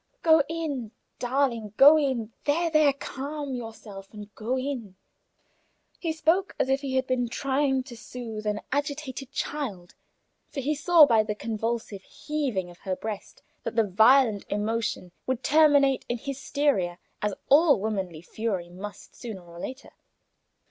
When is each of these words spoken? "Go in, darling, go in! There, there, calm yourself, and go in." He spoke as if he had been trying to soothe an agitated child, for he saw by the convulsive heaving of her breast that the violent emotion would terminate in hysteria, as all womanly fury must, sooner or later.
"Go 0.23 0.41
in, 0.49 0.93
darling, 1.19 1.75
go 1.77 1.95
in! 1.95 2.33
There, 2.45 2.71
there, 2.71 2.91
calm 2.91 3.53
yourself, 3.53 4.11
and 4.11 4.33
go 4.33 4.57
in." 4.57 4.95
He 5.99 6.11
spoke 6.11 6.55
as 6.57 6.69
if 6.69 6.81
he 6.81 6.95
had 6.95 7.05
been 7.05 7.27
trying 7.27 7.83
to 7.83 7.95
soothe 7.95 8.47
an 8.47 8.61
agitated 8.71 9.31
child, 9.31 9.93
for 10.49 10.59
he 10.59 10.73
saw 10.73 11.05
by 11.05 11.21
the 11.21 11.35
convulsive 11.35 12.01
heaving 12.01 12.71
of 12.71 12.79
her 12.79 12.95
breast 12.95 13.43
that 13.61 13.75
the 13.75 13.85
violent 13.87 14.43
emotion 14.49 15.11
would 15.27 15.43
terminate 15.43 16.03
in 16.09 16.17
hysteria, 16.17 16.97
as 17.21 17.35
all 17.49 17.79
womanly 17.79 18.23
fury 18.23 18.69
must, 18.71 19.15
sooner 19.15 19.43
or 19.45 19.59
later. 19.59 19.91